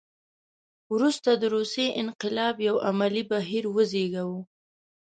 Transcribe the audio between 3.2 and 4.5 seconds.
بهیر وزېږاوه.